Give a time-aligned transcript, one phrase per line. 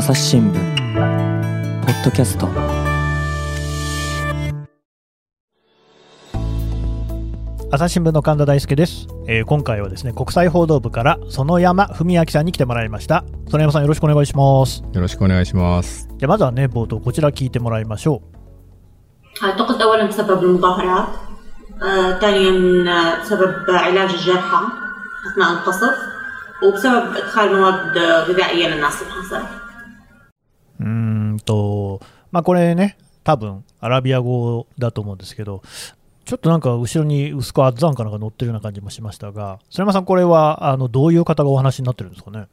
[0.00, 0.54] 朝日新聞
[1.84, 2.48] ポッドキャスト
[7.72, 16.08] 朝日新聞の神田大輔です、えー今回はですね国際報道部から園山文明さんに来てもらいました園山さんよろしくお願いしますよろしくお願いします。
[16.18, 18.22] でまずはね冒頭こちら聞いてもらいましょ
[19.42, 21.08] أعتقد أولا بسبب المظاهرات
[21.82, 22.50] آه، ثانيا
[22.90, 24.60] آه، بسبب علاج الجرحى
[25.32, 25.94] أثناء القصف
[26.62, 29.59] وبسبب إدخال مواد آه، غذائية للناس في الحصر
[31.31, 35.61] うんとまあこれね多分アラビア語だと思うんですけど
[36.25, 42.47] ちょっとなんか後ろに薄くアッザンかなんか乗ってるような感じもしましたが園山さんこれはあのどういう方がお話になってるんですかね？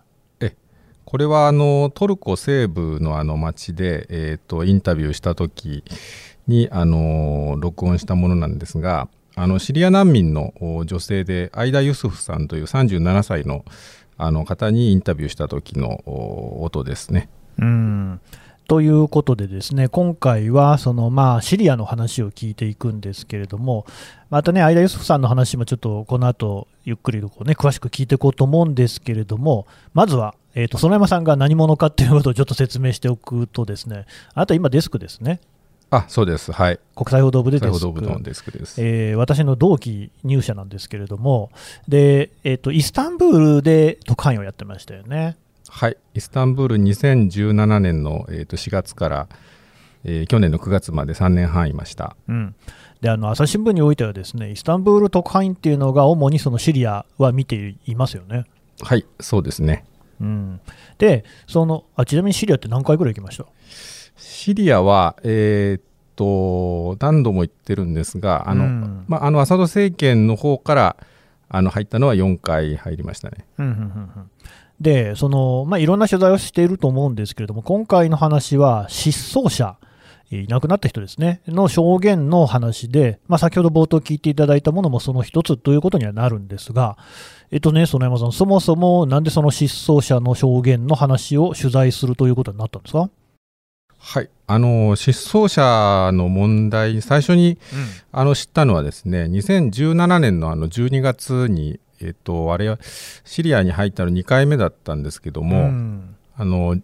[1.09, 5.83] これはあのトルコ西部のあの町で、えー、とインタビューした時
[6.47, 13.65] にあの録音したものなんですがあのシリア難民のお女性でアイダ・ユスフさんという37歳の
[14.19, 17.31] あの方にインタビューした時のお音ですね。
[17.59, 18.21] うん
[18.69, 23.87] ということでですね今回はそのまあシリアの話を聞いていくんですけれども
[24.29, 35.41] またね相田ユスフさんの話もちょっとこの後ゆっくりとこうね詳しく聞いていこうと思うんですけれどもまずはえーと園山さんが何者かっていうことをちょっと説明しておくとですねあなた今デスクですね。
[35.91, 36.53] あそうです。
[36.53, 36.79] はい。
[36.95, 38.79] 国際報道部でデ国スクのデスクです。
[38.83, 41.51] えー私の同期入社なんですけれども
[41.89, 49.29] で、えー、とイスタンブールで特派員をやってましたよねはい、イスタンブール2017年の、えー、と4月から、
[50.05, 52.17] えー去年の9月まで3年半いました。
[52.29, 52.55] うん、
[53.01, 58.45] であの朝日新聞においてはですねイスタンブール特派員っていうのが主にそのシリアは見ていますよね。
[58.81, 59.85] はい、そうですね。
[60.21, 60.61] うん、
[60.99, 63.45] でそのあちなみにシリアって何回ぐらい行きました？
[64.17, 65.83] シリアは、えーっ
[66.17, 70.97] と何度も言ってるんですがあの、うんまあ、あのアサド政権の方から
[71.49, 73.47] あの入ったのは4回入りましたね。
[73.59, 74.31] うんうんうんうん
[74.81, 79.77] でその、まあ、いろんな取材をしていると思うんですけれども今回の話は失踪者
[80.31, 81.41] えーいなくなった人ですね。
[81.47, 86.99] の証言の話で、まあ、先ほど冒頭聞いていただいたものもその一つということにはなるんですが、
[87.51, 93.09] えっとね、園山さん、そもそもなんでその失踪者の証言の話を取材するということになったんですか、
[93.99, 97.59] はい、あの失踪者の問題最初に
[98.13, 102.79] あの知ったのはですね2017年のあの12月に、えっとあれは
[103.25, 106.17] シリアに入ったの2回目だったんですけども、うん。
[106.37, 106.77] あの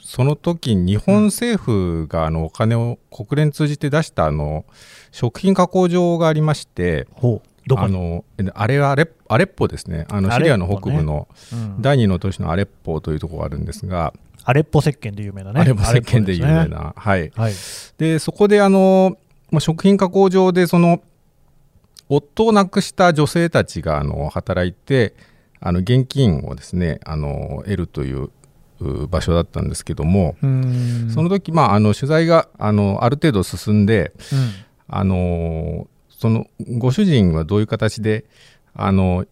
[0.00, 4.64] その時に日本政府があのお金を国連通じて出したあの
[5.12, 7.48] 食品加工場がありましてほう。
[7.66, 10.06] どこに、あのえあれはアレアレッポですね。
[10.10, 11.80] あのシリアの北部のうん。
[11.80, 14.12] 第二の都市のアレッポというところがあるんですが、
[14.44, 15.60] アレッポ石鹸で有名なね。
[15.60, 16.76] アレッポ石鹸で有名アレッポですね。
[16.76, 17.52] な、はい、はい。
[17.98, 19.16] でそこであの、
[19.50, 21.00] まあ、食品加工場でその
[22.16, 25.14] 夫を亡くした女性たちがあの働いて
[25.60, 28.30] あの現金をですねあの得るという
[28.80, 30.46] う場所だったんですけども、そ
[31.22, 34.50] の時、まあ、あの取材があのある程度進んで、うん。
[34.94, 38.26] あのそのご主人はどういう形で
[38.74, 39.24] あの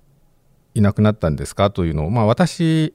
[0.74, 1.70] いなくなったんですか？
[1.70, 2.94] というのを、まあ、私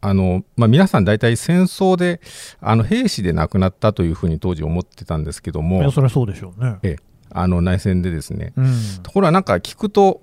[0.00, 2.22] あの、まあ、皆さん大体戦争で
[2.60, 6.78] あの兵士で亡くなったというふうに当時思ってたんですけどいやもそれはそうでしょうね。
[6.82, 8.72] ええあの内戦でですねうん。
[9.02, 10.20] ところがなんか聞くと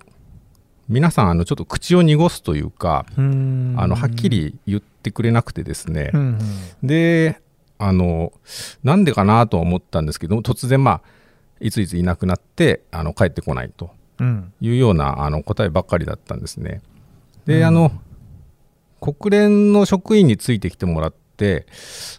[0.88, 6.20] 皆さんあのちょっと口を濁すというかあのはっきり言ってくれなくてですね、うん
[6.82, 6.86] うん。
[6.86, 7.40] で
[7.78, 8.32] あの
[8.82, 11.00] なんでかなとは思ったんですけども突然まあ
[11.60, 14.52] いついついなくなってあの帰ってこないとうん。
[14.60, 16.80] いうようなあの答えばっかりだったんですね。
[17.46, 17.64] で、うん。
[17.64, 17.92] あの
[19.00, 21.66] 国連の職員についてきてもらって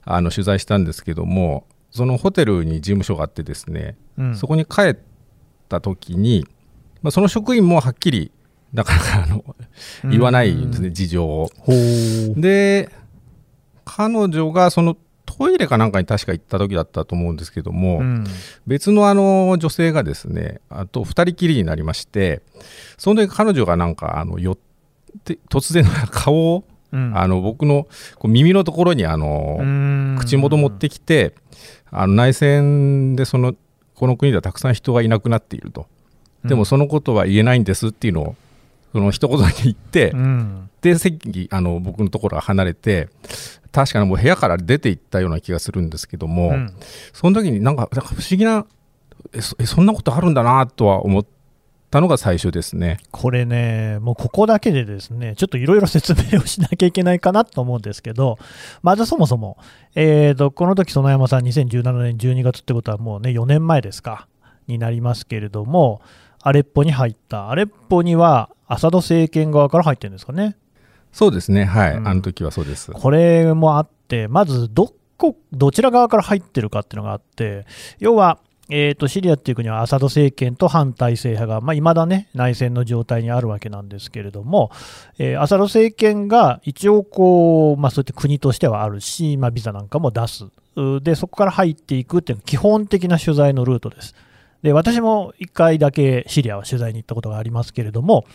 [0.06, 4.36] あの取材したんですけどもそのホテルに事務所があってですね、うん。
[4.36, 4.98] そこに帰っ
[5.68, 6.46] た時に、
[7.02, 8.32] まあ、その職員もはっきり
[8.74, 9.44] なかなかあの
[10.10, 11.50] 言わないんですね、事情を。
[12.36, 12.90] で
[13.86, 14.96] 彼女がその
[15.26, 18.26] トイレかなんかに確か行った時だったと思うんですけども、うん。
[18.68, 22.42] 別のあの女性がですねあと2人きりになりまして
[22.98, 24.58] その時彼女がなんかあの寄っ
[25.24, 27.18] て突然顔を、うん。
[27.18, 29.59] あの僕のこう耳のところにあの、
[30.20, 31.34] 口元持ってきて
[31.91, 33.56] あの内戦でその
[33.96, 35.88] この国ではたくさん人がいなくなっていると。
[36.44, 38.36] でもそのことは言えないんですっていうのを
[38.94, 40.70] その一言だけ言って、うん。
[40.82, 43.09] で席あの僕のところが離れて
[43.72, 46.74] 確かにもう部屋から出て行ったような気がするんですけども、うん。
[47.14, 48.66] その時になんか不思議な
[49.34, 51.26] えそんなことあるんだなとは思っ
[51.90, 53.00] たのが最初ですね。
[53.12, 58.38] これね、もうここだけでですね、ちょっといろいろ説明をしなきゃいけないかなと思うんですけど、
[58.84, 59.58] まずそもそも、
[59.96, 64.28] えーと、この時園山さん、2017年12月ってことはもうね、4年前ですか、
[64.68, 66.02] になりますけれども、
[66.41, 70.56] アレッポに入った、アレッポにはアサド政権側から入ってるんですかね。
[71.12, 72.92] そうですね、はい、うんあの時はそうです。
[72.92, 77.66] これもあって、まずどこ、どちら側から入ってるかっていうのがあって、
[78.00, 78.38] 要は、
[78.72, 84.72] えー、とシリアっていう国はアサド政権と反体制派が、まあ、未だね、内戦の状態にあるわけなんですけれども、
[85.18, 90.46] えーアサド政権が一応こう、まあ、そうやって国としてはあるし、まあ、ビザなんかも出す。
[91.02, 94.16] で、そこから入っていくっていうのが基本的な取材のルートです。
[94.62, 98.26] で、私も1回だけシリアは取材に行ったことがありますけれども、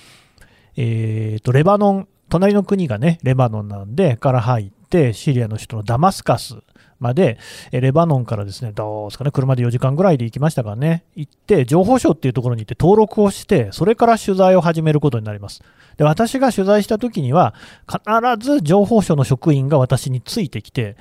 [0.77, 6.57] えー、と、レバノン、隣の国がね、レバノンなんで、から入って、シリアの首都のダマスカス
[7.01, 7.39] まで、
[7.73, 15.63] レバノンからですね、どうですかね、車で4時間ぐらいで行きましたからね、行って、情報省っていうところに行って登録をして、それから取材を始めることになります。
[15.97, 17.55] で、私が取材した時には、
[17.89, 18.01] 必
[18.39, 20.97] ず情報省の職員が私についてきて、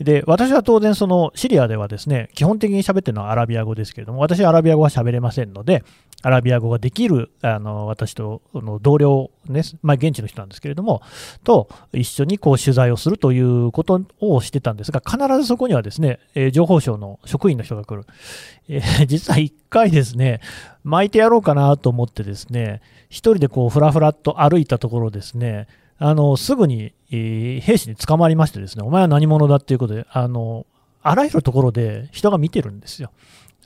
[0.00, 5.82] で、私は当然そのシリアではですね、基本的に喋ってるのはアラビア語ですけれども、私はアラビア語は喋れませんので、
[6.22, 11.02] アラビア語ができるあの私との同僚ね、まあ、現地の人なんですけれども、
[11.42, 18.04] と一緒にこう取材をするということをしてたんですが、必ずそこにはですね、え情報省の職員の人が来る。
[18.68, 20.40] えー 実は一回ですね、
[20.84, 25.66] 巻いてやろうかなと思ってですね、一人でこうふらふらっと歩いたところですね、
[25.98, 30.66] あのすぐに、えー兵士に捕まりましてですね、お前は何者だっていうことで、あの
[31.02, 33.10] あらゆるところで人が見てるんですよ。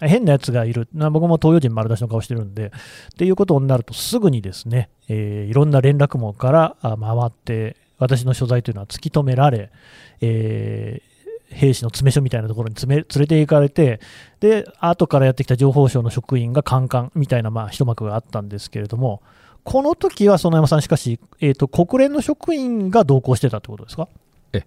[0.00, 2.70] 変なやつがいる、僕も東洋人丸出しの顔してるんで、っ
[3.16, 6.96] ていうことになると、すぐにですね、えーいろんな連絡網から回
[7.26, 9.70] って、私の所在というのは突き止められ、
[10.20, 11.12] えー
[11.52, 14.00] 兵士の詰め所みたいなところに詰め連れて行かれて、
[14.40, 19.20] で、後からやってきた情報省の職員がカンカンみたいな、まあ、一幕があったんですけれども、
[19.64, 24.08] この時は園山さん、しかし、えーと、国連の職員が同行してたってことですか？
[24.52, 24.64] え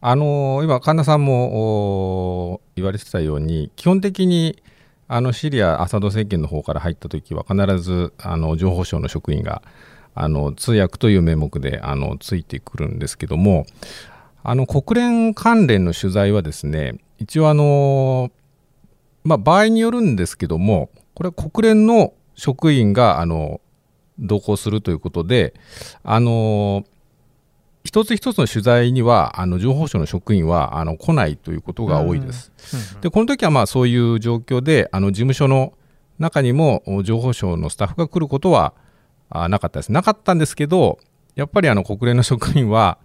[0.00, 4.62] あの今、神田さんも言われてたように、基本的に
[5.08, 9.62] あのシリア、アサド政権の方から入った時は、必ずあの情報省の職員が
[10.14, 13.66] あの通訳という名目であのついてくるんですけども、
[14.42, 18.30] あの国連関連の取材はですね、一応あの、
[19.22, 23.60] まあ、場合によるんですけども、これは国連の職員があの
[24.20, 25.54] 同行するということで、
[26.02, 26.84] あの
[27.82, 32.52] 一つ一つの取材にはあの情報省の職員はあの来ないということが多いです。
[33.00, 35.72] でこの時はまあそういう状況であの事務所の
[36.18, 38.74] 中にもお情報省のスタッフが来ることは
[39.30, 39.92] あなかったです。
[39.92, 40.98] なかったんですけど
[41.34, 42.98] やっぱりあの国連の職員は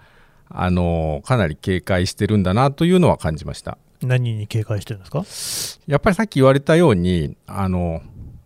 [0.50, 3.78] あのかなり警戒してるんだなというのは感じました。
[4.02, 5.88] 何に警戒してるんですか？
[5.88, 8.02] やっぱりさっき言われたようにあの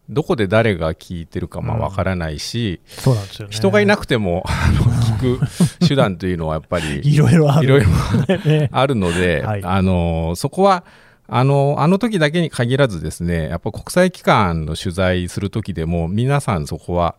[0.09, 3.55] どこで誰が聞いてるかまあわからないし、そうなんですよね。
[3.55, 7.83] 人がいなくても あの聞く手段というのはやっぱりいろいろある。
[8.71, 10.83] あるので、はいあのそこは
[11.31, 17.15] あのあの時だけに限らずですねやっぱ国際機関の取材する時でも皆さんそこは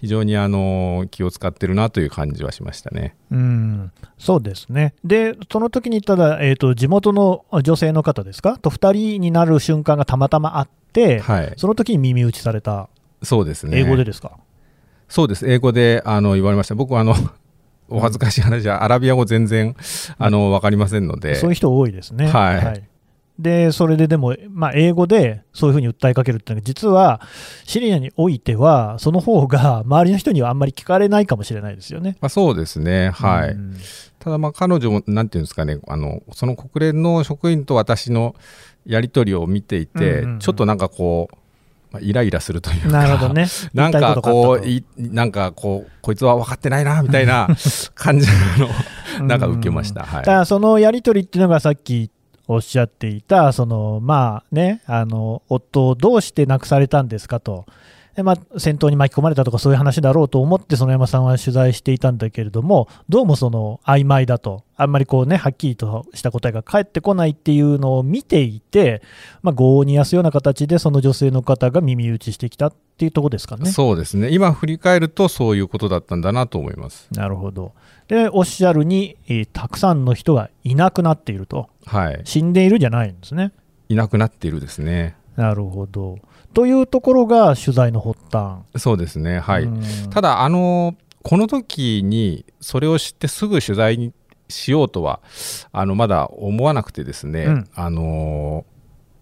[0.00, 3.14] 非常にあの気を使ってるなという感じはしましたね。
[3.30, 4.94] うん、そうですね。
[5.04, 8.58] で、その時にただ、えーと、地元の女性の方ですか？
[8.58, 10.81] と2人になる瞬間がたまたまあって、
[11.20, 12.88] はい、その時に耳打ちされた、
[13.22, 13.78] そうですね。
[13.78, 14.32] 英語でですか、
[15.08, 16.74] そうです英語であの言われました。
[16.74, 17.14] 僕はあの
[17.88, 19.76] お恥ずかしい話はアラビア語全然
[20.18, 22.26] あの分かりませんので、そういう人多いですね。
[22.28, 22.88] はい
[23.38, 27.20] で、それででも、まあ、英語でそういうふうに訴えかけるっていうのは、実は
[27.64, 32.16] シリアにおいては、その方が周りの人にはあんまり聞かれないかもしれないですよね。
[32.20, 33.10] まあ、そうですね。
[33.10, 33.50] はい。
[33.50, 33.76] うん
[34.22, 38.36] ただまあ彼女もなんていうんですかねあのその国連の職員と私の
[38.86, 40.38] やり取りを見ていて、うんうんうん。
[40.38, 41.36] ちょっとなんかこう、
[41.92, 43.46] まあ、イライラするというかなるほどね。
[43.74, 47.48] なんかこういなんかこうこいつは分かってないなみたいな
[47.94, 48.26] 感じ
[49.18, 50.24] のなんか受けました、はい。
[50.24, 52.10] だそのやり取りっていうのがさっき
[52.48, 57.66] おっしゃっていた、そのまあね、あの夫をどうして亡くされたんですかと、
[58.14, 69.02] でまあ、戦闘に巻き込まれたとかそういう話だろうと思って、園山さんは取材していたんだけれども、どうもその曖昧だと、あんまりこうね、はっきりとした答えが返ってこないっていうのを見ていて、
[69.40, 73.70] まあ、業を煮やすような形で、その女性の方が耳打ちしてきたっていうところですかね。
[73.70, 77.72] そうですね今振り返るとそういうことだったんだなと思いますなるほど。
[78.08, 81.70] で、おっしゃるに、えーたくさんの人がいなくなっていると。
[81.86, 83.52] はい死んでいるじゃないんですね。
[83.88, 86.18] いなくなっているですねなるほど。
[86.54, 88.58] というところが取材の発端。
[88.76, 94.12] そうですねはい、うんただあのこの時にそれを知ってすぐ取材に
[94.48, 95.20] しようとは
[95.70, 98.64] あのまだ思わなくてですね、うんあの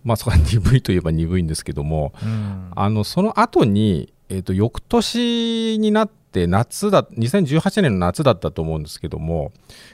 [0.02, 9.52] まあそこは鈍いといえば鈍いんですけどもうんあのその後に、えー、と翌年になって夏だ2018年の夏だったと思うんですけども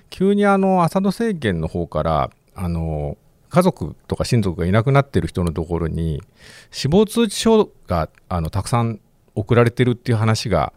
[0.09, 3.17] 急にあのアサド政権の方からあの
[3.49, 6.23] 家族とか親族がいなくなってる人のところに
[6.71, 9.01] 死亡通知書があのたくさん
[9.35, 10.73] 送られてるっていう話が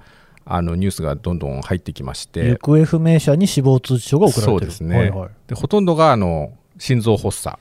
[0.45, 2.57] あのニュースがどんどん入ってきまして。
[2.57, 4.59] 行方不明者に死亡通知書が送られてる。
[4.59, 4.97] そうですね。
[4.97, 5.29] はいはい。
[5.47, 7.59] でほとんどがあの心臓発作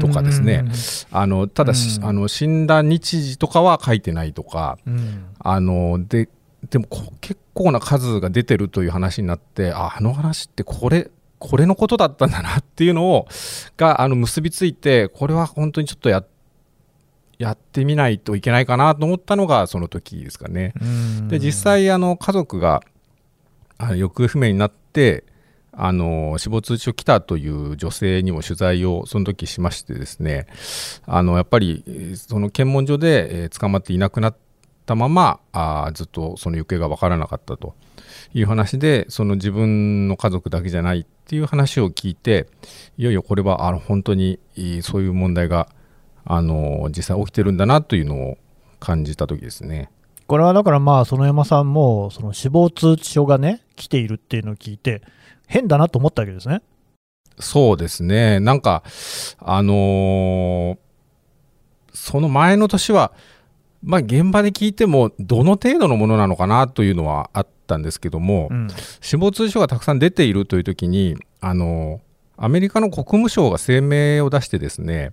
[0.00, 0.64] とかですね。
[1.12, 2.04] あのただし、うん。
[2.04, 5.26] あの死んだ日時とかは書いてないとかうんうん。
[5.38, 6.28] あので
[6.70, 13.28] でもこ結構な数が出てるという話になってああの話ってこれこれのことだったんだなっていうのを
[13.76, 16.24] があの結びついてこれは本当にちょっとや
[17.38, 20.72] やってみないといけないかなと思ったのがその時ですかね。
[20.80, 21.28] うん。
[21.28, 22.82] で実際あの家族が
[23.76, 25.24] あの行方不明になって
[25.72, 30.46] あの死亡通知書来たという女性にも取材をその時しましてですね。
[31.06, 34.36] あのやっぱりえーその検問所で、えー捕まっていなくなっ
[34.86, 37.74] たままあーずっとその行方が分からなかったと
[38.34, 42.48] いう話でその自分の家族だけじゃないっていう話を聞いて
[42.98, 44.38] いよいよこれはあの本当に
[44.82, 45.68] そういう問題が
[46.24, 48.38] あの実際起きてるんだなというのを
[48.80, 49.90] 感じた時ですね。
[50.26, 55.02] これはだからまあ園山さんもその死亡通知書がね来ているっていうのを聞いて
[55.46, 56.62] 変だなと思ったわけですね。
[57.38, 58.40] そうですね。
[58.40, 58.82] なんか、
[59.38, 60.78] あのー
[61.96, 63.12] その前の年は、
[63.82, 68.68] まあ現場で聞いても、どの程度のものなのかなというのはあったんですけども、うん。
[69.00, 72.06] 死亡通知書がたくさん出ているという時に、あのー
[72.38, 75.12] アメリカの国務省が声明を出してですね、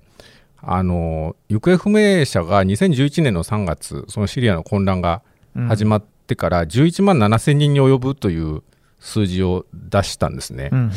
[0.61, 5.21] あのー行方不明者が2011年の3月、そのシリアの混乱が
[5.55, 8.61] うん始まってから11万7000人に及ぶという
[8.99, 10.69] 数字を出したんですね。
[10.71, 10.91] うんうん。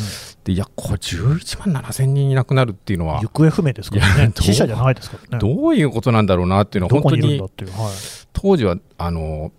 [0.44, 3.20] でいやこれ11万7000人いなくなるっていうのは。
[3.20, 4.32] 行方不明ですからね。
[4.40, 5.40] 死者じゃないですからね。
[5.40, 7.50] どういうことなんだろうなっていうのは本当にはい。
[8.32, 9.52] 当時はあの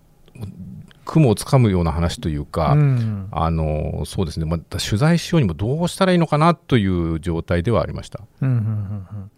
[1.08, 8.20] 雲をつかむような話というか、うんあのそうですね、また取材しようにもどうしたらいいのかなという状態ではありました。
[8.42, 9.30] うんうんうんうん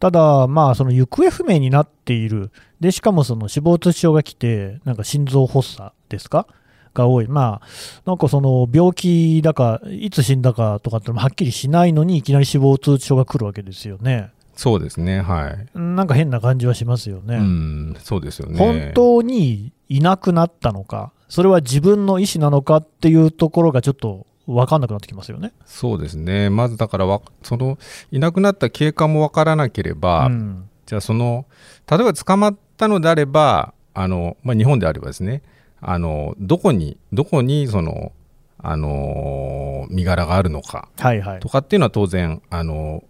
[0.00, 2.50] ただ、まあ、その行方不明になっている、
[2.80, 6.46] でしかもその死亡通知書が来て、なんか心臓発作ですか？
[6.94, 7.66] が多い、まあ、
[8.06, 14.30] なんかその病気だか、いつ死んだかとかってはっきりしないのに、いきなり死亡通知書が来るわけですよね。
[14.54, 15.78] そうですね、はい。
[15.78, 17.36] なんか変な感じはしますよね。
[17.36, 18.58] うん、そうですよね。
[18.58, 25.52] 本当にいなくなったのか、それは自分の意思なのかっていうところがちょっと分かんなくなってきますよね。
[25.66, 27.78] そうですね、まずだからわ、その
[28.10, 31.46] いなくなった経過もわからなければ、うんじゃあその
[31.88, 35.40] 例えば捕まったのであればあの、まあ、日本であればですね
[35.80, 38.10] あのどこにどこにその
[38.58, 41.48] あの身柄があるのかはいはいと。
[41.48, 43.04] かっていうのは当然あの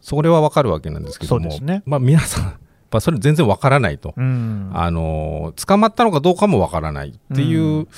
[0.00, 4.70] それは分かるわけなんですけどもねまあ、皆さんやっぱそれ全然分からないと、うん。
[4.72, 7.88] あの捕まったのかどうかも分からないっていう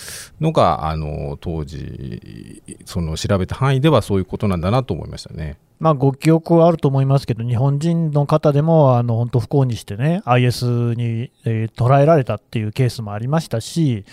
[0.41, 5.59] のが、あの当時その調べた範囲ではそういうことなんだなと思いましたね。
[5.79, 10.65] まあ、ご記憶はあると思いますけど、日本人の方でもあの本当不幸にしてね、IS
[10.95, 14.05] に、えー捉えられたっていうケースもありましたし、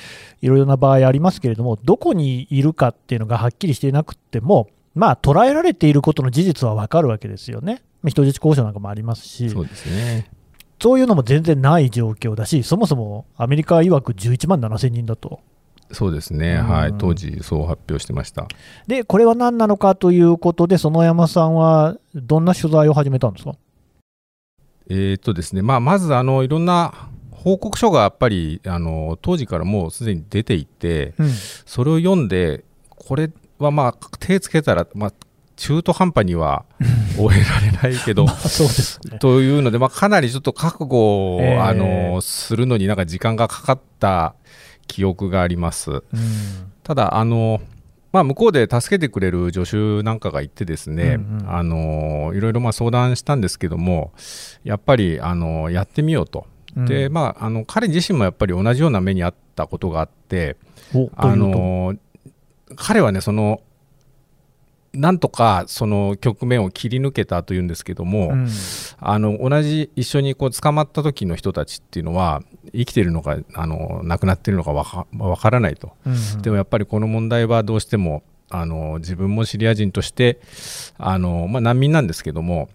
[0.42, 7.82] いろいろな場合ありますけれども、どこにいるかっていうのがはっきりしていなくても、まあ、捉えられていることの事実はわかるわけですよね。
[8.04, 10.30] まあ人質交渉なんかもありますし、そうですね
[10.80, 15.40] そういうのも全然ない状況だし、そもそもアメリカ曰く11万7000人だと。
[15.92, 16.70] そうですね、うん。
[16.70, 18.48] はい、当時そう発表してました。
[18.88, 23.56] で、これは何なのかということで、園山さんはどんな取材を始めたんですか？
[24.90, 31.30] えーっとですね、まあ、まずあのいろんな報告書がやっぱりあの当時からもうすでに出ていて、うん。
[31.30, 35.14] それを読んで、これはまあ手つけたら、まあ、
[35.56, 36.66] 中途半端には
[37.18, 39.20] 終えられないけどまあ、そうですね。
[39.20, 44.36] というので、まあ、かなりちょっと覚悟を、えーあのするのになんか時間がかかった
[44.88, 45.92] 記憶があります。
[45.92, 46.02] うん
[46.84, 47.62] ただあの、
[48.12, 54.14] まあ、向こうで助けてくれる助手なんかがいてですね、うんうんあのいろいろまあ相談したんですけども
[54.64, 56.48] やっぱりあのやってみようと。
[56.78, 60.58] うんでまあ、あの彼自身もやっぱり同じような目にあったことがあって、
[60.94, 61.96] おあの
[62.76, 63.62] 彼はねその
[64.96, 68.48] なんとかその局面を切り抜けたというんですけども、うん。
[69.00, 72.42] あの同じ一緒にこう捕まった時の人たちっていうのは
[72.74, 75.92] 生きてるのかあの亡くなってるのかわかわからないと。
[76.06, 80.40] うんでもやっぱりこの問題はどうしてもあの自分もシリア人として
[80.98, 82.70] あの、まあ、難民なんですけども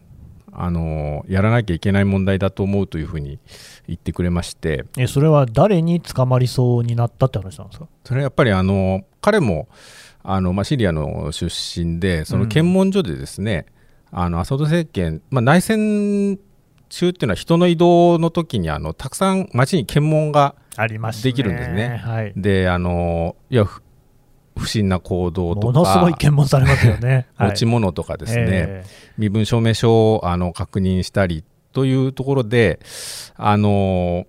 [0.52, 3.38] あのやらなきゃいけない問題だと思うというふうに
[3.86, 4.84] 言ってくれまして。
[4.98, 7.86] えそれは誰に捕まりそうになったって話なんですか？
[8.04, 9.68] それはやっぱりあの彼も
[10.22, 13.66] あの、まあ、シリアの出身でその検問所でですね、
[14.10, 16.38] あのアサド政権、まあ、内戦
[16.88, 20.56] 中っていうのは人の移動の時にあのたくさん街に検問が
[21.22, 22.02] できるんですね。
[22.04, 23.82] はい、であのいやふ
[24.56, 27.28] 不審な行動とかものすごい検問されますよね。
[27.38, 28.84] 持ち物とかですね、え。
[29.16, 32.80] 身分証明書をあの確認したりというところで、
[33.36, 34.26] あの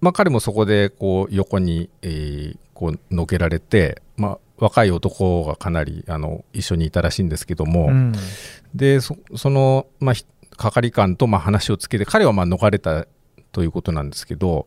[0.00, 8.12] まあ、彼もそこでこう横に、えーこうのけられて、まあ、若い男がかなりあの一緒にいたらしいんですけども、うん。
[8.74, 10.24] でそその、まあ、ひ
[10.56, 13.06] 係官とまあ話をつけて彼はまあ逃れた
[13.52, 14.66] ということなんですけど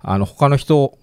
[0.00, 0.98] あの他の人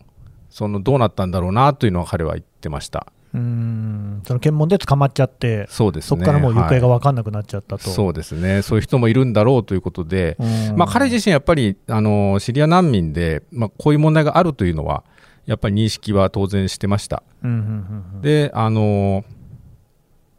[0.50, 3.08] そのどうなったんだろうなというのは彼は言ってました。
[3.34, 4.22] うん。
[4.26, 6.08] その検問で捕まっちゃって、そうですね。
[6.08, 7.80] そこからもう行方がは分かんなくなっちゃったい。
[7.80, 7.90] と。
[7.90, 8.62] そうですね。
[8.62, 10.78] そういう人もいるんだろうということで、うん。
[10.78, 15.04] まあ、彼自身やっぱりあのシリア難民で、まあ、こういう問題があるというのは
[15.46, 17.24] やっぱり認識は当然してました。
[17.44, 18.22] うんうんうんうん。
[18.22, 19.24] であの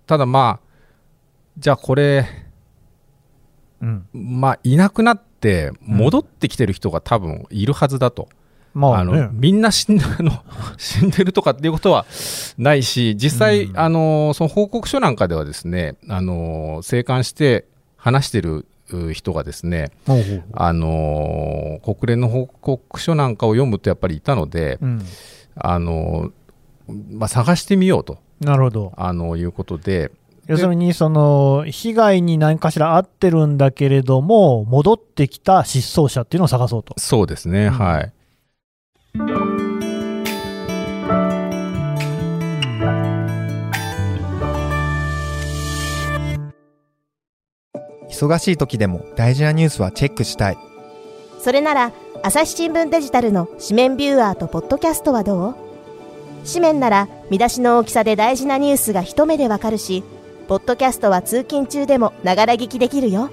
[0.06, 0.66] ただまあ
[1.58, 2.26] じゃあこれ
[3.80, 4.06] うん。
[4.12, 8.28] まあいなくなって戻ってきてる人が多分いるはずだと、
[8.74, 9.12] あまあね。
[9.12, 10.32] のみんな死んだあの
[10.76, 12.06] 死んでるとかっていうことは
[12.58, 13.78] ないし実際、うん。
[13.78, 18.66] あのその報告書なんかではですねあの生還して話してるう
[19.12, 19.90] 人がですね
[20.52, 25.02] あの国連の報告書なんかを読むとやっぱりいたので、うん
[25.56, 26.30] あの
[27.10, 28.92] まあ、探してみようとなるほど。
[28.96, 30.12] あのいうことで
[30.46, 36.94] 要するに、その、被害に何かしらあってるんだけれども、戻ってきた失踪者っていうのを探そうと。
[36.98, 38.12] そうですね、うんはい。
[48.16, 50.58] 忙しい時でも大事なニュースはチェックしたい。
[51.38, 51.92] それなら
[52.22, 55.54] 朝日新聞デジタルの紙面ビューアーとポッドキャストはどう？
[56.50, 60.02] 紙面なら見出しの大きさで大事なニュースが一目でわかるし
[60.48, 63.30] ポッドキャストは通勤中でもながら聞きできるよ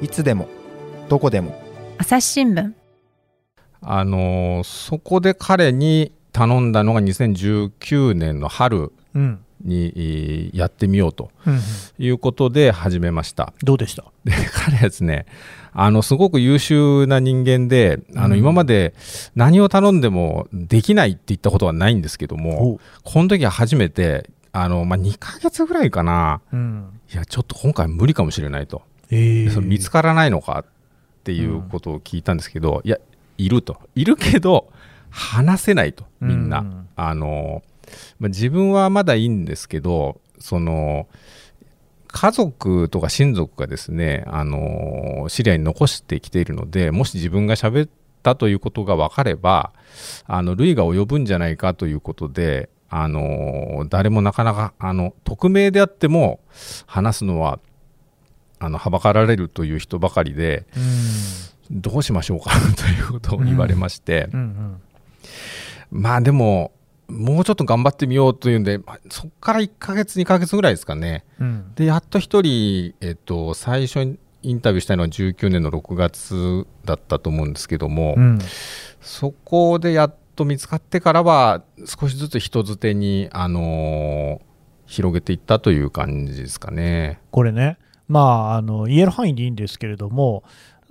[0.00, 0.48] いつでも、
[1.08, 1.54] どこでも。
[1.98, 2.72] 朝日新聞
[3.82, 9.44] あのそこで彼に頼んだのが2019年の春うん。
[9.64, 11.60] にえーやってみようとうんうん
[11.98, 13.52] いうことで始めました。
[13.62, 14.04] どうでした？
[14.24, 15.26] で彼はですね
[15.72, 18.94] あのすごく優秀な人間であのうん今まで
[19.34, 26.56] 何を頼んでもできないって言ったことはないんですけども、ほこの時は初めてあの、まあ、2ヶ月ぐらいかなう。
[26.56, 26.86] うん。
[27.12, 28.82] いやちょっと今回無理かもしれないと。
[29.10, 32.98] ええその見つからないのかっていうことを聞いたんですけど、いや
[33.38, 34.68] いるといるけど
[35.10, 37.62] 話せないとみんな、うんあの
[38.18, 41.06] まあ自分はまだいいんですけどその
[42.08, 47.90] 家族とか親族がですねあのシリアに残してきているのでもし自分が喋っ
[48.22, 49.72] たということが分かれば
[50.26, 56.40] あの類が及ぶんじゃないかということであの誰もなかなかあの匿名であっても
[56.86, 57.58] 話すのは
[58.58, 60.66] あのはばかられるという人ばかりで
[61.70, 64.40] どうしましょうか ということを言われまして、うん。
[64.40, 64.80] うん
[65.92, 66.72] まあでも
[67.12, 71.46] もうちょっと頑張ってみようというんでまあそこから1ヶ月2ヶ月ぐらいですかねうん。
[71.46, 71.74] うん。
[71.74, 78.38] でやっと1人、えっと、最初にインタビューしたのは19年の6月だったと思うんですけども、うん。
[79.00, 84.52] そこでやっと見つかってからは少しずつ人づてに、あのー
[84.92, 87.18] 広げていったという感じですかね。
[87.30, 90.44] これね、まあ、あの言える範囲でいいんですけれども、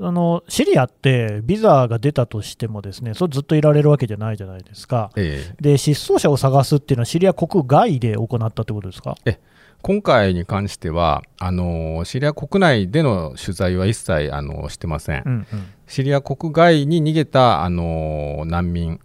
[0.04, 5.12] あのシリアってビザが出たとしても、ですねそれずっといられるわけじゃないじゃないですか。
[5.16, 9.16] ええで、失踪者を探すっていうのは、シリア国外で行ったってことですか？
[9.84, 15.46] 今回に関してはあのシリア国内での取材は一切あのしてません、うんうん。
[15.88, 19.00] シリア国外に逃げたあの難民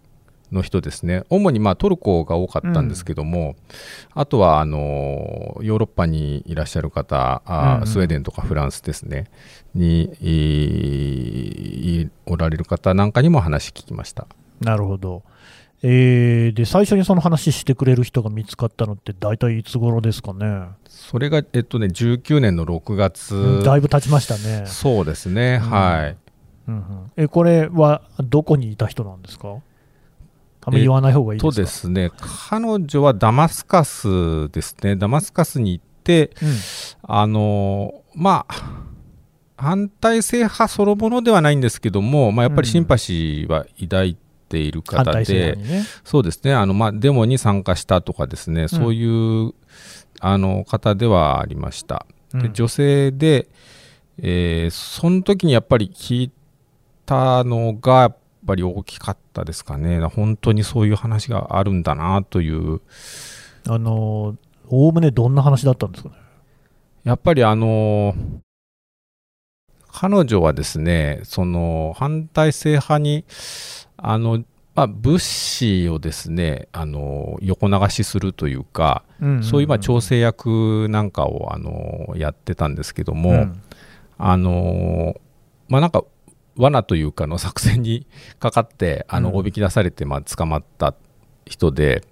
[0.51, 1.23] の人ですね。
[1.29, 3.55] 主にまあトルコが多かったんですけども、
[4.13, 7.87] あとはあのヨーロッパにいらっしゃる方あ、うんうん。
[7.87, 9.25] スウェーデンとかフランスですね。
[9.75, 10.11] に
[12.25, 14.27] おられる方なんかにも話聞きました。
[14.61, 15.23] なるほど。
[15.83, 20.69] えーで、最初にその話してくれる人が見つかったのって、大体いつ頃ですかね？
[20.87, 24.63] それが、えっとね、19年の6月、だいぶ経ちましたね。
[24.65, 26.17] そうですね、はい。
[26.67, 29.57] うんうん、えこれはどこにいた人なんですか？
[30.67, 32.11] あんまり言わない方がいいですか、とですね、
[32.49, 36.49] 彼女はダマスカスですね、ダマスカスに行って、うん。
[37.03, 38.83] あのまあ、
[39.55, 44.17] 反体制派そのものではないんですけども、まあ、やっぱりシンパシーは抱い
[44.49, 45.85] ている方で、度にね。
[46.03, 49.05] そうですね、あのまあ、デモに参加したとかですね、そうい
[49.45, 49.53] う
[50.19, 52.05] あの方ではありました。
[52.33, 52.41] うん。
[52.41, 53.47] で女性で、
[54.17, 56.31] えーその時にやっぱり聞い
[57.05, 58.13] たのが、
[58.47, 62.81] ぱり大きかったですかね、本当にそういう話があるんだなという、
[63.67, 64.37] あの
[64.69, 66.15] おおむねどんな話だったんですかね？
[67.03, 68.15] やっぱりあの
[69.89, 73.25] 彼女はですね、その反体制派に、
[73.97, 74.43] あの
[74.75, 79.43] まあ、物資をですねあの横流しするというか、うんんん。
[79.43, 83.61] そういうまあ調整役なんかをあのやってたんですけども、うん。
[84.19, 85.15] あの
[85.67, 86.03] まあなんか
[86.57, 88.07] 罠というかの作戦に
[88.39, 90.93] かかってあのうんおびき出されて、まあ、捕まった
[91.45, 92.03] 人で、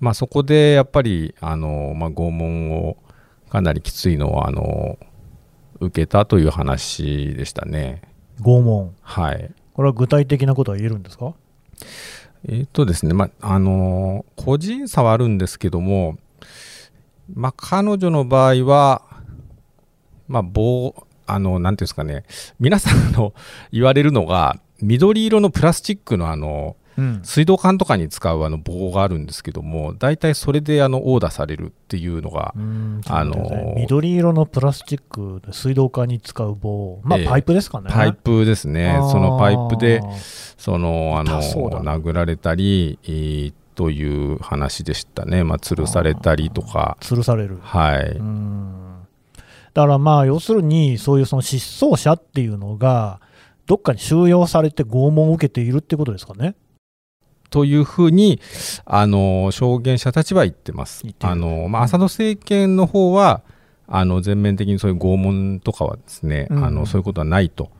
[0.00, 2.96] まあ、そこでやっぱりあの、まあ、拷問を
[3.50, 4.98] かなりきついのをあの
[5.80, 8.02] 受けたという話でしたね。
[8.40, 8.94] 拷問。
[9.02, 11.34] はいこれは具体的なことは言えるんですか？
[12.44, 16.18] えーとですね、まあ、あの個人差はあるんですけども、
[17.32, 19.02] まあ、彼女の場合は、
[20.26, 20.94] まあ、棒、
[21.28, 22.24] あの、なんていうんですかね、
[22.58, 23.34] 皆さんの
[23.72, 27.20] 言われるのが、緑色のプラスチックのあの、うん。
[27.22, 37.88] 水道管とかに使うあの棒があるんですけども、大体それであの、殴打されるっていうのが、うんあの緑色のプラスチックで水道管に使う棒、まあ、ええパイプですかね。
[37.88, 38.98] パイプですね。
[39.12, 40.02] そのパイプで、
[40.56, 45.44] その、あの、痛そうだな殴られたり、えーという話でしたね。
[45.44, 47.60] まあ、吊るされたりとか、吊るされる。
[47.62, 48.18] はい。
[49.68, 53.20] うんだからまあ、要するに、そういうその失踪者っていうのが、
[53.66, 56.54] どっかに収容されて拷問を受けているってことですかね。
[57.50, 58.40] というふうに、
[58.84, 61.04] あの、証言者たちは言ってます。
[61.20, 63.42] あの、まあ、アサド政権の方は、
[63.86, 66.64] あの、全面的にそういう拷問とかはですね、うん。
[66.64, 67.70] あの、そういうことはないと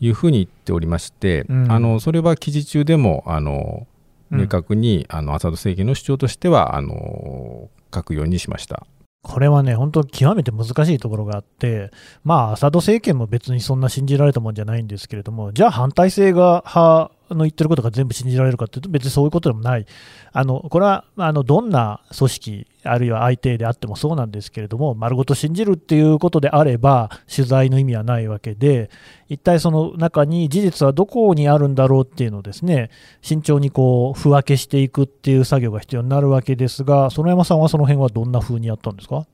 [0.00, 1.72] いうふうに言っておりまして、うん。
[1.72, 3.86] あの、それは記事中でも、あの、
[4.30, 4.40] うん。
[4.40, 8.86] 明確に、あの、アサド政権の主張としては、あの、書くようにしました。
[9.26, 11.90] これはね、本当、極めて難しいところがあって、
[12.22, 19.86] まあ、アサド政権も別にそんな信じられたもんじゃないんですけれども、じゃあ反対性が派の言ってることが全部信じられるかというと、別にそういうことでもない、
[20.32, 28.90] あのこれはあのどんな組織、あるいは相手であってもそうなんですけれども、丸ごと信じるっていうことであれば、取材の意味はないわけで、
[29.28, 32.90] 一体その中に事実はどこにあるんだろうっていうのをですね、
[33.22, 39.26] 慎重にこう、ふ分けしていくっていう作業が必要になるわけですが、園山さんはその辺はどんな風にやったんですか？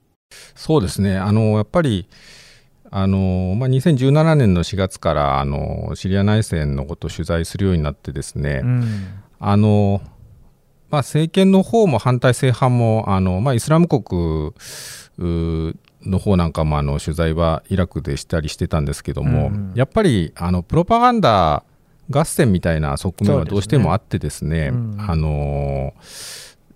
[0.55, 2.09] そうですね、あのやっぱり
[2.95, 8.85] あの、まあ、2017年の4月からあのシリア内戦のことを取材するようになってですね、うん。
[9.41, 10.03] あの
[10.91, 14.53] まあ、政権の方も反体制派もあの、まあ、イスラム国
[15.19, 21.65] うの方なんかもあの取材はイラクでしたりしてたんですけども、うんやっぱりあのプロパガンダ
[22.11, 24.97] 合戦みたいな側面はどうしてもあってですねねうん。
[24.99, 25.95] あの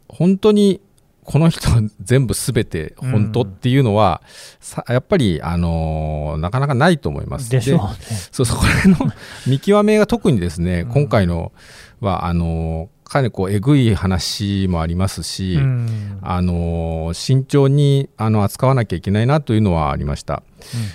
[0.08, 0.80] 本当に
[1.26, 1.68] この人
[2.00, 4.22] 全部すべて本当っていうのは、
[4.60, 7.50] さやっぱり、あのなかなかないと思います。
[7.50, 7.94] でしょうね。
[8.30, 9.12] そうそこら辺の
[9.46, 11.52] 見極めが特にですね、うん今回の
[12.00, 20.42] はあのかなりこうえぐい話もありますし、うんあの慎重にあの扱わなきゃいけないなというのはありました。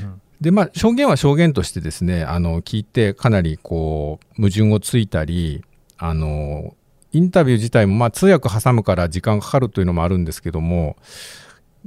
[0.04, 5.64] うんでまあ証言は証言としてですねあの聞いてかなりこう矛盾をついたり
[6.00, 6.74] あの
[7.12, 10.96] インタビュー自体もまあ通訳挟むから時間かかるというのもあるんですけども、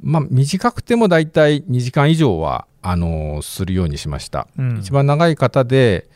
[0.02, 4.48] まあ、短くても大体2時間以上はあのするようにしました。
[4.58, 6.08] うん一番長い方で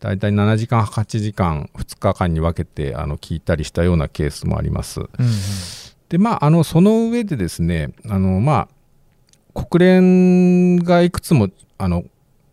[0.00, 5.00] 大体7時間8時間2日間に分けてあの聞いたりしたようなケースもあります。
[5.00, 5.08] うん
[6.08, 8.68] でまああのその上でですねあのま
[9.54, 12.04] あ国連がいくつもあの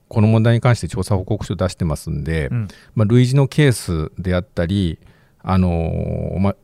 [0.07, 4.99] この問題に関して調査報告書を出してますんで、うんまあ、類似のケースであったり
[5.43, 6.55] あの、ま、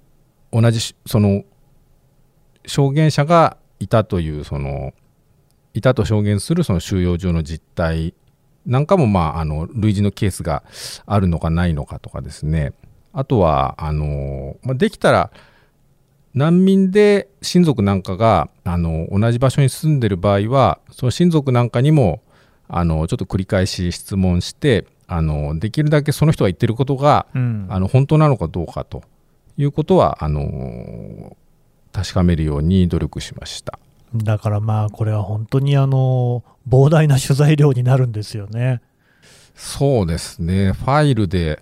[0.51, 1.43] 同じその
[2.65, 4.93] 証言者がいたというその
[5.73, 8.13] いたと証言するその収容所の実態
[8.65, 10.63] なんかも、まあ、あの類似のケースが
[11.05, 12.73] あるのかないのかとかですね。
[13.13, 15.31] あとはあの、ま、できたら
[16.33, 22.21] 難民で親族なんかがあの同じ場所に住んでる場合はその親族なんかにも
[22.67, 29.03] あのちょっと繰り返し質問してあのできるだけその人が言ってることがうんあの本当なのかどうかと
[29.57, 31.35] いうことはあの
[31.91, 33.79] 確かめるように努力しました。
[34.15, 38.81] だからまあこれは本当にあの膨大な取材量になるんですよね。
[39.55, 41.61] そうですねファイルで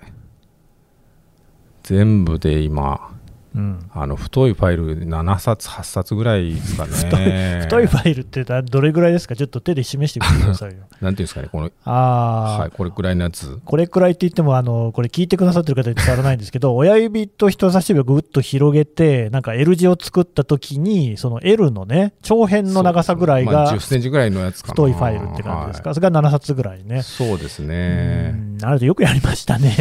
[1.83, 3.16] 全部で今
[3.57, 3.89] うん。
[3.93, 6.85] あの太いファイル7冊8冊ぐらいですか
[7.17, 7.59] ね。
[7.65, 9.35] 太いファイルってだどれぐらいですか？
[9.35, 10.83] ちょっと手で示してみてくださいよ。
[11.01, 13.59] なんていうんですかねこのああ、はいこれくらいのやつ。
[13.65, 24.73] これくらいって言ってもあのこれ聞いてくださってる方に伝わらないんですけど 親指と人差し指をぐっと広げてなんか L 字を作った時にその L のね長辺の長さぐらいまあ、が10センチぐらいのやつかな。
[24.73, 27.01] 太いファイルって感じですか、それが7冊ぐらいはいね。
[27.01, 28.31] そうですね。
[28.33, 28.57] うん。
[28.57, 29.75] なるほどよくやりましたね。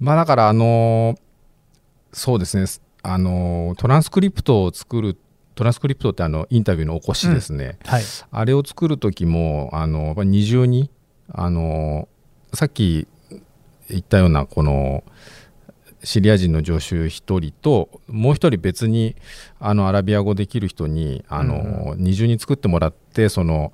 [0.00, 1.18] まあだからあのー
[2.12, 2.64] そうですね
[3.02, 5.16] あのートランスクリプトを作る
[5.54, 8.02] トランスクリプトってあのインタビューの起こしですね、はい。
[8.30, 10.90] あれを作る時もあの二重に
[11.32, 12.08] あの
[12.54, 13.08] さっき
[13.88, 15.02] 言ったようなこの
[16.04, 19.16] シリア人の助手1人ともう1人別に
[19.58, 23.72] あのアラビア語できる人にあの、二重に作ってもらってその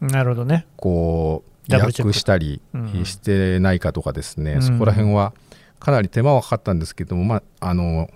[0.00, 0.66] なるほどね。
[0.76, 4.62] こう訳したりうんしてないかとかですね、うん。
[4.62, 5.34] そこら辺は
[5.78, 8.08] かなり手間はかかったんですけども、まあ、あの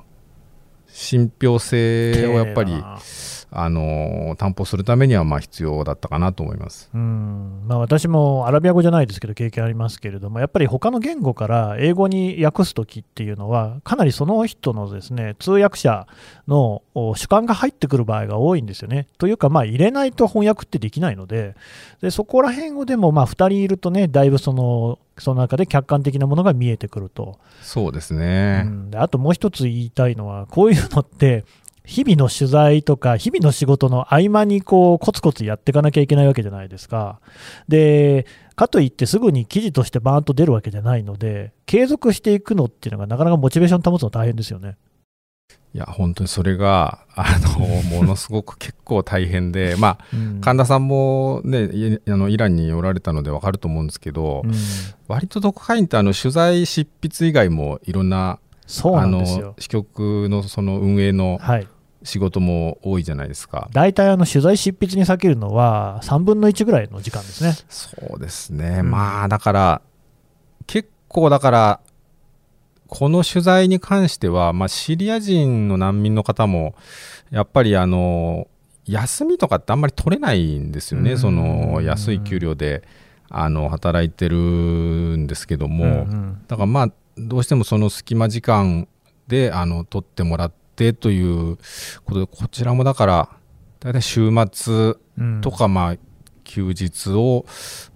[0.92, 2.72] 信憑性をやっぱり
[3.52, 6.88] あの担保するためにはまあ必要だったかなと思います。
[6.94, 16.06] うんまあ、私もアラビア語じゃないですけど経験ありますけれどもやっぱり他の言語から英語に訳すときっていうのはかなりその人のですね通訳者
[16.46, 19.08] のお主観が入ってくる場合が多いんですよね。
[19.18, 21.54] というか、まあ、入れないと翻訳ってできないので
[22.00, 27.38] でそこら辺をでもまあ2人いるとねだいぶそのその中で客観的なものが見えてくると。
[27.62, 31.44] そうですうね、んであともう一つ言いたいのは、こういうのって、
[31.90, 37.18] 日々の取材とか、日々の仕事の合間にこうコツコツやっていかなきゃいけないわけじゃないですか。
[37.66, 44.76] で、かといってすぐに記事としてバーンと出るわけじゃないので、継続していくのっていうのがなかなかモチベーション保つの大変ですよね。
[45.74, 47.26] いや本当にそれがあ
[47.58, 47.58] の
[47.98, 54.52] ものすごく結構大変で、まあ、うん神田さんも、ね、いあのイランにおられたので分かると思うんですけど、うん
[55.08, 59.54] 割と読解員ってあの取材執筆以外もいろんなそうあのなんですよ。
[59.58, 61.66] 支局のその運営のはい、
[62.02, 63.68] 仕事も多いじゃないですか。
[63.72, 67.54] 大体あの取材執筆に避けるのは3分の1ぐらいの時間ですね。
[67.68, 68.90] そうですね、うん。
[68.90, 69.82] まあだから
[70.66, 71.80] 結構だから
[72.86, 76.74] この取材に関しては、まあ、シリア人の難民の方も
[77.30, 78.48] やっぱりあの
[78.84, 81.18] 休みとかってあんまり取れないんですよね、うん。
[81.18, 82.82] その安い給料で
[83.28, 86.42] あの働いてるんですけども、うん。
[86.48, 88.88] だからまあどうしてもその隙間時間
[89.28, 91.58] であの取ってもらってという
[92.04, 93.28] ことでこちらもだから
[93.80, 95.96] 大体週末うんとか、まあ
[96.44, 97.44] 休日を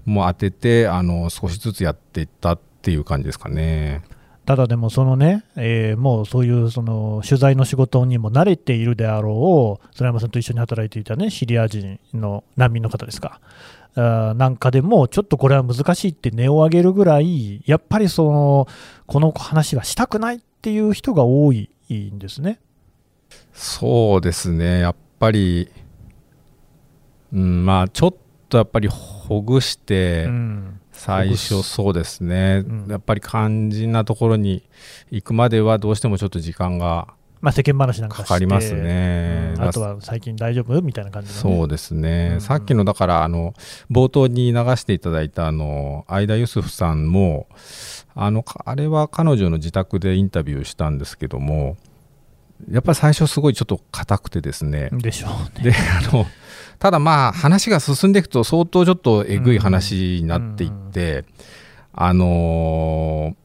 [0.05, 4.03] もう当ててあの少しずつやっていったっていう感じですかね。
[4.47, 13.40] ただでもそのね、えーもうそういうその取材の仕事にも慣れているであろう、曽山さんと一緒に働いていたね、シリア人の難民の方ですか、
[13.94, 18.68] あーなんかでも、ちょっとこれは難しいって値を上げるぐらい、やっぱりその
[19.07, 22.61] この話はしたくないっていう人が多いんですね。
[23.53, 24.81] そうですね。
[24.81, 25.70] やっぱり、
[27.33, 28.14] うん、まあちょっ
[28.49, 30.81] とやっぱりほぐして、うん。
[30.92, 32.87] 最初そうですね、うん。
[32.88, 34.62] やっぱり肝心なところに
[35.11, 37.09] 行くまではどうしてもちょっと時間が
[37.44, 39.53] まあ、世間話なんかかかりますね。
[39.59, 39.62] うん。
[39.62, 42.40] あとは最近大丈夫みたいな感じの、ね、そうですね、うん。
[42.40, 43.53] さっきのだからあの
[43.90, 47.47] 冒頭に流していただいたあの相田ユスフさんも
[48.14, 51.77] あのかあれは彼女の自宅でインタビューしたんですけども
[52.70, 55.70] やっぱり最初すごいちょっと硬くてですね、でしょうね。
[55.70, 56.26] であの
[56.78, 61.24] ただまあ話が進んでいくと相当ちょっとえぐい話になっていって、
[61.92, 63.44] あのー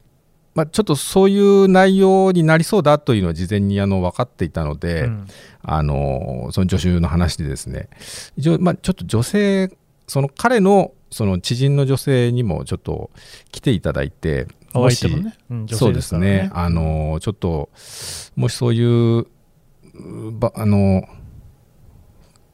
[0.55, 5.27] まあ、ちょっとそういう内容になりそうだというのは事前にあの分かっていたので、うん。
[5.61, 7.89] あのーその助手の話でですね。
[8.35, 9.71] 一応、まあ、ちょっと女性
[10.07, 13.11] その彼のその知人の女性にもちょっと
[13.51, 16.51] 来ていただいてお相手もね、うん女そうで性ですからすね。
[16.53, 17.69] あのちょっと
[18.36, 19.25] もしそういうう
[20.32, 21.03] ばあの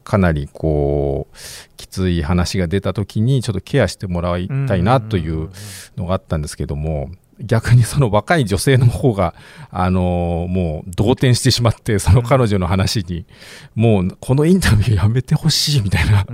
[0.03, 1.37] かなりこう
[1.77, 5.49] きつい話が出た時にちょっとケアしてもらいたいなという
[5.97, 9.33] のがあったんですけども逆にその若い女性の方が
[9.69, 13.25] あのもう動転してしまってその彼女の話に
[13.73, 16.25] もうこのインタビューやめてほしいみたいな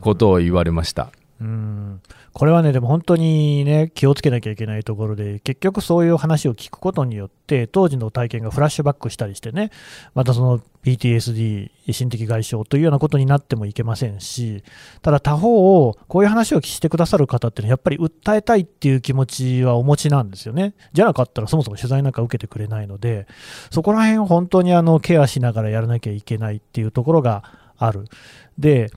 [0.00, 1.12] ことを言われました。
[1.40, 2.00] うん
[2.34, 9.70] これはね、でも本当にね、気をつけなきゃいけないところで、結局そういう話を聞くことによって、当時の体験がフラッシュバックしたりしてね、
[10.14, 14.64] またその PTSD、心的外傷というようなことになってもいけませんし、
[15.02, 20.72] ただ他方、こういう話をしてくださる方ってのは、やっぱり訴えたいっていう気持ちはお持ちなんですよね。
[20.94, 23.26] じゃなかったらそもそも取材なんか受けてくれないので、
[23.70, 27.44] そこら辺を本当にあのケアしながらやらなきゃいけないっていうところが
[27.76, 28.06] ある。
[28.58, 28.90] で、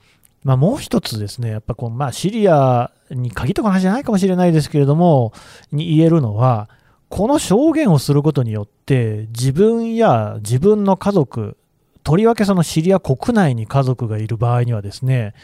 [0.46, 5.32] まあ、もう一つですね、やっぱこう、まあ、シリアに限った話じゃないかもしれないですけれども、
[5.72, 6.70] に言えるのは、
[7.08, 11.56] この証言をすることによって、自分や自分の家族、
[12.04, 15.34] とりわけそのシリア国内に家族がいる場合にはですね、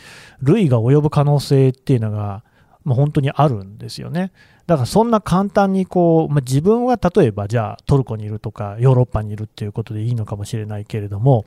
[0.40, 2.44] 類が及ぶ可能性っていうのが、
[2.84, 4.30] まあ、本当にあるんですよね。
[4.68, 11.44] だからそんな簡単にこう、まあ、自分は例えばじゃあトルコにいるとかヨーロッパにいるっていうことでいいのかもしれないけれども、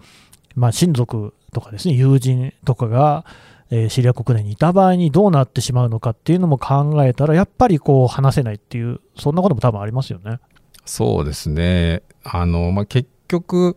[0.55, 3.25] まあ、親族とかですね、友人とかが、
[3.71, 10.39] えーシリア国内にいた場合にどうなってしまうのかっていうのも考えたら、やっぱりこう話せないっていう、そんなことも多分ありますよね。
[10.85, 12.03] そうですね。
[12.23, 13.75] あの、まあ、結局、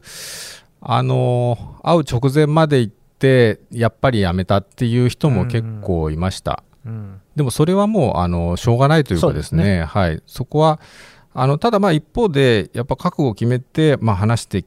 [0.81, 6.63] あの、会う直前まで行って、やっぱりやめたっていう人も結構いました。
[6.85, 10.23] うんでもそれはもう、あの、しょうがないというかですね、そうですはい。
[10.27, 10.81] そこは、
[11.35, 14.65] あの、ただまあ一方で、やっぱ覚悟を決めて、まあ話して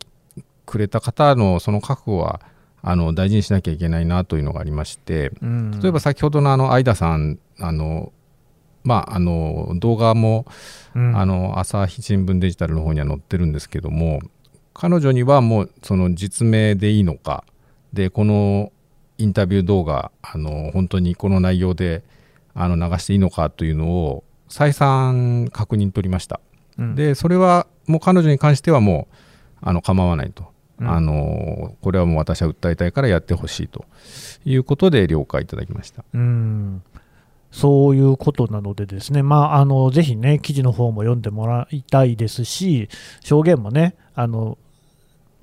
[0.72, 2.42] くれた方のその覚悟は、
[2.82, 5.80] あの、大事にしなきゃいけないなというのがありまして、うん。
[5.80, 8.12] 例えば先ほどのあの、相田さん、あの、
[8.84, 10.46] まあ、あの動画も、
[10.96, 11.18] うん。
[11.18, 14.20] あの朝日新聞デジタルの方には載ってるんですけども
[14.74, 17.46] 彼女にはもうその実名でいいのか
[17.94, 18.72] でこの
[19.18, 22.04] インタビュー動画あの本当にこの内容で
[22.54, 26.42] あの流していいのかというのを再三確認取りました。
[26.78, 26.96] うん。
[26.96, 29.16] でそれはもう彼女に関してはもう
[29.62, 30.90] あの構わないと、うん。
[30.90, 33.86] あのこれはもう私は訴えたいからやってほしいと
[34.44, 36.04] いうことで了解いただきました。
[36.14, 36.82] うん。
[37.52, 42.90] そういうことなので、ですね、まあ、あのぜひね、記事の方も読んでもらいたいですし、
[43.22, 44.58] 証言もね、あの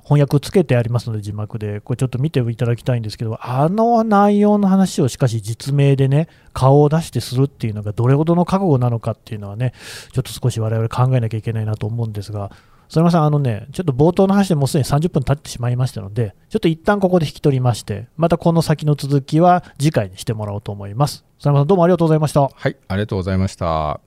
[0.09, 9.75] 翻訳つけてありますので、字幕で、これちょっと見ていただきたいんですけど、あの内容の話をしかし実名でね、顔を出してするっていうのがどれほどの覚悟なのかっていうのはね、
[10.13, 12.51] ちょっと少し我々考えなきゃいけないなと思うんですが、
[12.89, 21.25] 曽山さん、あのね、ちょっと冒頭の話でもうすでに30分経ってしまいましたので、ちょっと一旦ここで引き取りまして、またこの先の続きは次回にしてもらおうと思います。
[21.39, 22.49] 曽山さん、どうもありがとうございました。
[22.49, 23.67] はい、ありがとうございました。
[23.67, 24.01] は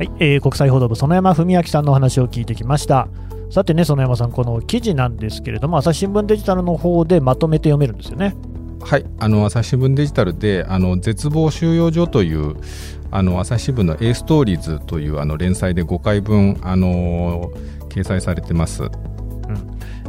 [0.00, 3.08] い、えー国際報道部園山文明さんのお話を聞いてきました。
[3.52, 8.34] さてね、園山さん、この記事なんですけれども、朝日新聞デジタルの方でまとめて読めるんですよね。
[8.80, 12.56] はい、あの朝日新聞デジタルであの絶望収容所という
[13.10, 17.52] あの朝日新聞の A ストーリーズというあの連載で5回分あの
[17.90, 18.84] 掲載されてます。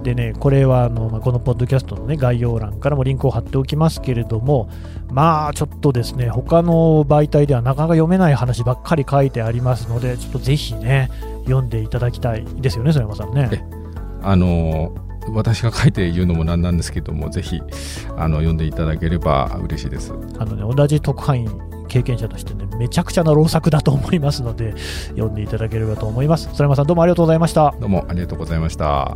[0.03, 4.69] でね、これはあの、まあ、このポッドキャストの、ね、概要欄からもリンクを貼っておきますけれども、
[5.11, 11.09] まあちょっとですね、他の媒体ではなかなか読めない話ばっかり書いてありますので、ちょっとぜひね、
[11.45, 13.49] 読んでいただきたいですよね、曽山さんね。
[13.51, 13.63] え
[14.21, 14.93] あの
[15.29, 17.61] 私が書いて言うのもなんなんですけどもぜひ
[18.17, 20.13] あの読んでいただければ嬉しいです。
[20.37, 24.73] あのね、同じ特派員経験者としてね、めちゃくちゃな老作だと思いますので、
[25.09, 26.49] 読んでいただければと思います。
[26.53, 27.73] 曽山さん、どうもありがとうございました。
[27.79, 29.15] どうもありがとうございました。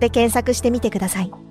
[0.00, 1.49] で検索してみてください。